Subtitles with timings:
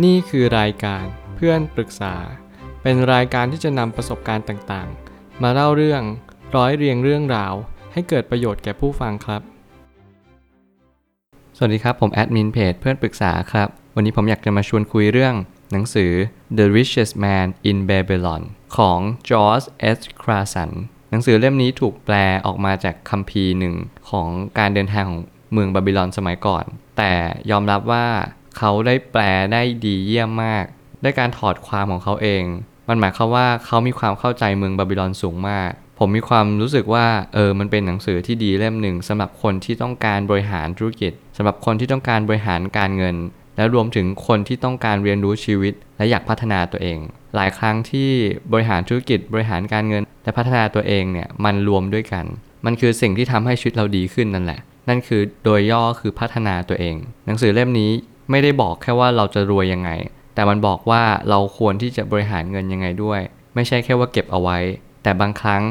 [0.00, 1.04] นี่คือรายการ
[1.36, 2.14] เพื่อนปรึกษา
[2.82, 6.02] เป็นรายการที่จะนำประสบการณ์ต่างๆ มาเล่าเรื่อง
[6.56, 7.54] ร้อยเรียงเรื่องราว
[7.92, 9.42] ให้เกิดประโยชน์แก่ผู้ฟังครับ
[11.56, 15.34] สวัสดีครับ ผมแอดมินเพจเพื่อนปรึกษาครับ วันนี้ผมอยากจะมาชวนคุยเรื่อง
[15.72, 16.12] หนังสือ
[16.58, 18.42] The Richest Man in Babylon
[18.76, 18.98] ของ
[19.28, 19.66] George
[19.96, 19.98] S.
[20.22, 20.70] Clason
[21.10, 22.14] หนังสือเล่มนี้ถูกแปล
[22.46, 23.74] ออกมาจากคัมภีร์หนึ่ง
[24.10, 24.28] ของ
[24.58, 25.22] การเดินทางของ
[25.52, 26.64] เมืองบาบิลอนสมัยก่อน
[26.96, 27.12] แต่
[27.50, 28.06] ยอมรับว่า
[28.58, 29.22] เขาได้แปล
[29.52, 30.64] ได้ดีเยี่ยมมาก
[31.02, 32.44] ด้วยการถอดความของเขาเอง
[32.88, 43.16] มันหมายความว่าเขามีความเข้าใจเมืองบาบิลอนสูงมาก ผมมีความรู้สึกว่าเออมันเป็นหนังสือที่ดีเล่มหนึ่งสำหรับคนที่ต้องการบริหารธุรกิจสำหรับคนที่ต้องการบริหารการเงิน
[43.56, 46.98] และรวมถึงคนที่ต้องการเรียนรู้ชีวิต และอยากพัฒนาตัวเอง
[47.34, 48.10] หลายครั้งที่
[48.52, 52.24] บริหารธุรกิจบริหารการเงิน และพัฒนาตัวเองเนี่ยมันรวมด้วยกัน
[52.64, 56.96] มันคือสิ่งที่ทำให้ชีวิตเราดีขึ้นนั่นแหละนั่นคือโดยย่อคือพัฒนาตัวเอง
[57.26, 57.90] หนังสือเล่มนี้
[58.30, 59.90] ไม่ได้บอกแค่ว่าเราจะรวยยังไง
[60.34, 63.20] แต่มันบอกว่าเราควรที่จะบริหารเงินยังไงด้วย
[63.54, 64.58] ไม่ใช่แค่ว่าเก็บเอาไว้
[65.02, 65.62] แต่บางครั้ง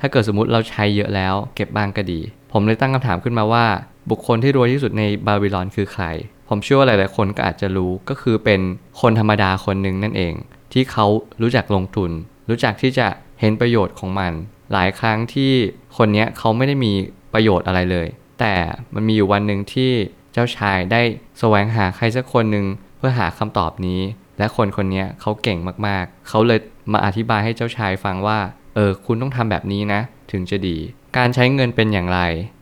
[0.00, 2.20] ถ้าเกิดสมมติเราใช้เยอะแล้ว เก็บบ้างก็ดี
[2.52, 3.66] ผมเลยตั้งคำถามขึ้นมาว่า
[4.10, 6.04] บุคคลที่รวยที่สุดในบาบิลอนคือใคร
[6.48, 8.60] ผมเชื่อว่าหลาย ๆ คนก็อาจจะรู้ก็คือเป็น
[9.00, 10.34] คนธรรมดาคนหนึ่งนั่นเอง
[10.72, 11.06] ที่เขา
[11.42, 12.10] รู้จักลงทุน
[12.48, 13.06] รู้จักที่จะ
[13.40, 14.32] เห็นประโยชน์ของมัน
[14.72, 15.52] หลายครั้งที่
[15.96, 16.92] คนนี้เขาไม่ได้มี
[17.34, 18.06] ประโยชน์อะไรเลย
[18.40, 18.54] แต่
[18.94, 19.92] มันมีอยู่วันหนึ่งที่
[20.32, 21.02] เจ้าชายได้
[21.38, 22.66] แสวงหาใครสักคนหนึ่ง
[22.98, 24.00] เพื่อหาคำตอบนี้
[24.38, 26.60] และคนคนนี้เขาเก่งมากๆ เขาเลย
[26.92, 28.38] มาอธิบายให้เจ้าชายฟังว่า
[28.74, 30.76] เออ คุณต้องทำแบบนี้นะ ถึงจะดี
[31.16, 32.20] การใช้เงินเป็นอย่างไร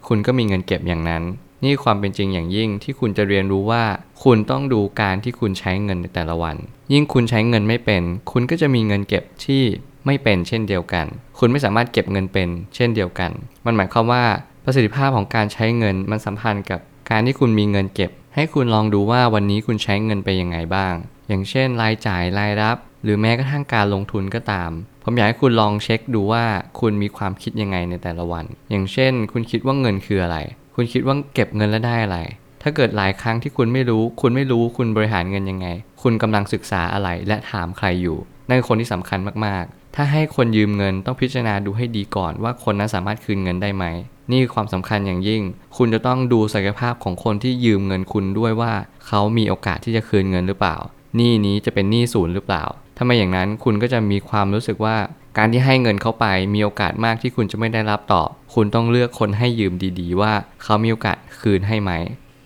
[0.09, 1.23] คุณก็มีเงินเก็บอย่างนั้น
[1.65, 3.85] นี่ความเป็นจริงอย่างยิ่งที่คุณจะเรียนรู้ว่า
[4.25, 6.57] คุณต้องดูการที่คุณใช้เงินในแต่ละวัน
[6.93, 8.03] ยิ่งคุณใช้เงินไม่เป็น
[8.33, 9.63] คุณก็จะมีเงินเก็บที่
[10.07, 11.07] ไม่เป็นเช่นเดียวกัน
[11.39, 13.31] คุณไม่สามารถเก็บเงินเป็นเช่นเดียวกัน
[13.67, 14.25] มันหมายความว่า
[14.71, 16.81] ประสิทธิภาพของการใช้เงินมันสัมพันธ์กับ
[17.11, 20.95] การที่คุณมีเงินเก็บ ให้คุณลองดูว่าวันนี้คุณใช้เงินไปยังไงบ้าง
[21.29, 24.71] อย่างเช่น รายจ่ายรายรับ หรือแม้กระทั่งการลงทุนก็ตาม
[25.05, 26.45] ผมอยากให้คุณลองเช็คดูว่า
[26.81, 30.39] คุณมีความคิดยังไงในแต่ละวัน อย่างเช่น คุณคิดว่าเงินคืออะไร
[30.75, 32.19] คุณคิดว่าเก็บเงินแล้วได้อะไร
[32.63, 35.67] ถ้าเกิดหลายครั้งที่คุณไม่รู้ คุณไม่รู้คุณบริหารเงินยังไง
[36.03, 38.19] คุณกำลังศึกษาอะไรและถามใครอยู่
[38.49, 43.85] นั่นคือคนที่สำคัญมากๆ ถ้าให้คนยืมเงินต้องพิจารณาดูให้ดีก่อนว่าคนนั้นสามารถคืนเงินได้ไหม
[44.33, 45.43] นี่ความสำคัญอย่างยิ่ง
[45.77, 48.73] คุณจะต้องดูศักยภาพของคนที่ยืมเงินคุณด้วยว่า
[49.07, 50.77] เขามีโอกาสที่จะคืนเงินหรือเปล่า
[51.17, 52.65] หนี้นี้จะเป็นหนี้ศูนย์หรือเปล่า
[52.97, 54.97] ถ้าไม่อย่างนั้นคุณก็จะมีความรู้สึกว่า
[55.39, 61.91] การที่ให้เงินเขาไปมีโอกาสมากที่คุณจะไม่ได้รับตอบ คุณต้องเลือกคนให้ยืมดี ๆ ว่าเขามีโอกาสคืนให้ไหม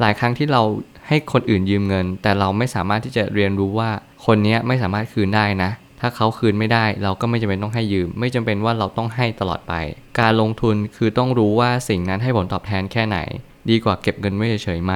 [0.00, 0.62] หลายครั้งที่เรา
[1.08, 3.90] ให้คนอื่นยืมเงิน แต่เราไม่สามารถที่จะเรียนรู้ว่า
[4.26, 5.70] คนนี้ไม่สามารถคืนได้นะ
[6.04, 9.74] ถ้าเขาคืนไม่ได้เราก็ไม่จำเป็นต้องให้ยืม ไม่จำเป็นว่าเราต้องให้ตลอดไป
[10.20, 13.18] การลงทุนคือต้องรู้ว่าสิ่งนั้นให้ผลตอบแทนแค่ไหน
[13.70, 14.94] ดีกว่าเก็บเงินไว้เฉยๆไหม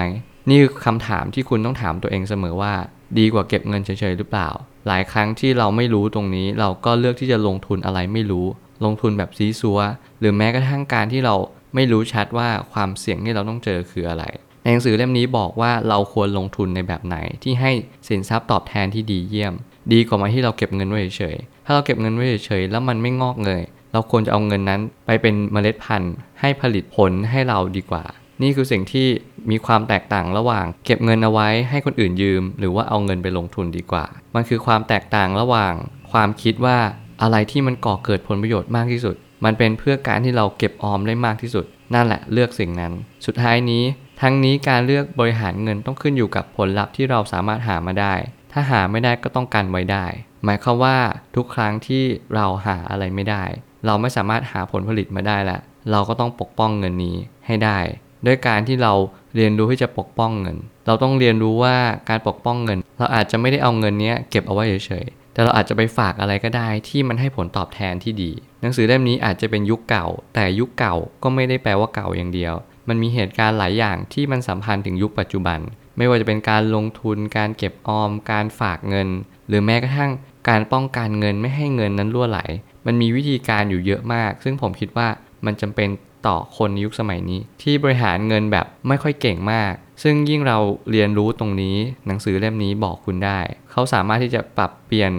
[0.49, 2.75] นี่คือคำถามที่คุณต้องถามตัวเองเสมอว่า
[3.19, 4.49] ดีกว่าเก็บเงินเฉยๆหรือเปล่า
[4.87, 8.47] หลายครั้งที่เราไม่รู้ตรงนี้ เราก็เลือกที่จะลงทุนอะไรไม่รู้
[8.85, 9.79] ลงทุนแบบซีซัว
[10.21, 11.35] หรือแม้กระทั่งการที่เรา
[11.75, 14.25] ไม่รู้ชัดว่าความเสี่ยงที่เราต้องเจอคืออะไร
[14.63, 17.73] ในหนังสือเล่มนี้บอกว่าเราควรลงทุนในแบบไหนที่ให้
[18.09, 19.55] สินทรัพย์ตอบแทนที่ดีเยี่ยม
[19.93, 28.05] ดีกว่ามาที่เราเก็บเงินไว้เฉยๆถ้าเราเก็บเงินไว้เฉยๆแล้วมันไม่งอกเงยเราควรจะเอาเงินนั้นไปเป็นเมล็ดพันธุ์ ให้ผลิตผลให้เราดีกว่า
[28.43, 29.07] นี่คือสิ่งที่
[29.51, 34.05] มีความแตกต่างระหว่าง เก็บเงินเอาไว้ให้คนอื่นยืม หรือว่าเอาเงินไปลงทุนดีกว่า
[34.35, 35.75] มันคือความแตกต่างระหว่าง
[36.13, 36.79] ความคิดว่า
[37.23, 41.65] อะไรที่มันก่อเกิดผลประโยชน์มากที่สุด มันเป็นเพื่อการที่เราเก็บออมได้มากที่สุด
[41.95, 42.93] นั่นแหละเลือกสิ่งนั้น
[43.27, 43.83] สุดท้ายนี้
[44.21, 48.15] ทั้งนี้การเลือกบริหารเงินต้องขึ้นอยู่กับผลลัพธ์ที่เราสามารถหามาได้
[48.59, 50.07] ถ้าหาไม่ได้ก็ต้องกันไว้ได้
[50.45, 50.97] หมายความว่า
[51.37, 53.45] ทุกครั้งที่เราหาอะไรไม่ได้
[53.87, 55.59] เราไม่สามารถหาผลผลิตมาได้และ
[55.91, 57.17] เราก็ต้องปกป้องเงินนี้
[57.47, 57.79] ให้ได้
[58.27, 58.93] ด้วยการที่เรา
[59.37, 60.57] เรียนรู้ที่จะปกป้องเงิน
[60.87, 61.77] เราต้องเรียนรู้ว่า
[62.09, 68.31] การปกป้องเงิน เราอาจจะไม่ได้เอาเงินนี้เก็บเอาไว้เฉยๆ แต่เราอาจจะไปฝากอะไรก็ได้ที่มันให้ผลตอบแทนที่ดี
[68.61, 72.55] หนังสือเล่มนี้อาจจะเป็นยุคเก่า แต่ยุคเก่าก็ไม่ได้แปลว่าเก่าอย่างเดียว
[72.89, 75.59] มันมีเหตุการณ์หลายอย่างที่มันสัมพันธ์ถึงยุคปัจจุบัน
[75.97, 79.09] ไม่ว่าจะเป็นการลงทุน การเก็บออม การฝากเงิน
[79.49, 80.11] หรือแม้กระทั่ง
[80.49, 82.41] การป้องกันเงินไม่ให้เงินนั้นรั่วไหล
[82.87, 85.09] มันมีวิธีการอยู่เยอะมาก ซึ่งผมคิดว่า
[85.47, 85.89] มันจำเป็น
[86.27, 89.73] ต่อคนยุคสมัยนี้ ที่บริหารเงินแบบไม่ค่อยเก่งมาก
[90.03, 90.59] ซึ่งยิ่งเรา
[90.91, 91.77] เรียนรู้ตรงนี้
[92.07, 93.41] หนังสือเล่มนี้บอกคุณได้
[93.71, 95.13] เขาสามารถที่จะปรับเปลี่ยน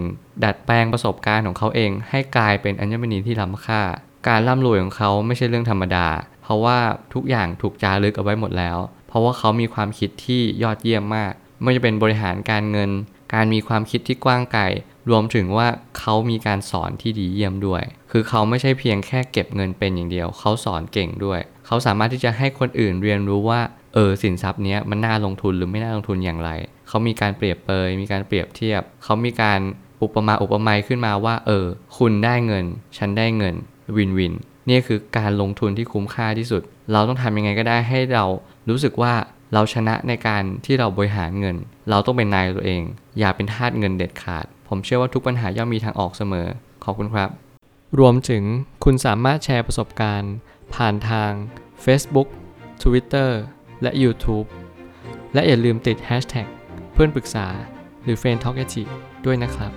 [0.44, 3.82] ดัดแปลงประสบการณ์ของเขาเอง ให้กลายเป็นอัญมณีที่ล้ำค่า
[4.28, 6.06] การร่ำรวยของเขาไม่ใช่เรื่องธรรมดา
[6.42, 6.78] เพราะว่า
[7.14, 8.78] ทุกอย่างถูกจารึกเอาไว้หมดแล้ว
[9.08, 11.32] เพราะว่าเขามีความคิดที่ยอดเยี่ยมมาก
[11.62, 12.90] ไม่จะเป็นบริหารการเงิน
[13.34, 14.62] การมีความคิดที่กว้างไกล
[15.10, 15.68] รวมถึงว่า
[15.98, 23.60] เขามีการสอนที่ดีเยี่ยมด้วย คือเขาไม่ใช่เพียงแค่เก็บเงินเป็นอย่างเดียว เขาสอนเก่งด้วย เขาสามารถที่จะให้คนอื่นเรียนรู้ว่า
[23.94, 26.50] เออ สินทรัพย์นี้มันน่าลงทุนหรือไม่น่าลงทุนอย่างไร
[26.88, 29.60] เขามีการเปรียบเปย มีการเปรียบเทียบ เขามีการ
[30.02, 31.66] อุปมาอุปไมยขึ้นมาว่า เออ
[31.98, 32.64] คุณได้เงิน
[32.98, 33.54] ฉันได้เงิน
[33.96, 34.34] วินวิน
[34.68, 36.62] นี่คือการลงทุนที่คุ้มค่าที่สุด
[36.92, 38.24] เราต้องทำยังไงก็ได้ให้เรา
[38.68, 39.14] รู้สึกว่า
[39.52, 41.56] เราชนะในการที่เราบริหารเงิน
[41.90, 42.82] เราต้องเป็นนายตัวเอง
[43.18, 46.46] อย่าเป็นทาสเงินเด็ดขาด ผมเชื่อว่าทุกปัญหาย่อมมีทางออกเสมอ
[46.84, 47.30] ขอบคุณครับ
[47.98, 48.42] รวมถึง
[48.84, 50.34] คุณสามารถแชร์ประสบการณ์
[50.74, 51.30] ผ่านทาง
[51.84, 52.28] Facebook
[52.82, 53.30] Twitter
[53.82, 54.46] และ YouTube
[55.34, 56.46] และอย่าลืมติด Hashtag
[56.92, 57.46] เพื่อนปรึกษา
[58.02, 58.64] หรือ f r ร e n d t a l k a
[59.24, 59.72] ด้วยนะครับ